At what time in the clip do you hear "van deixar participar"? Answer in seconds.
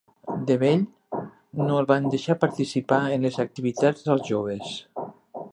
1.93-3.01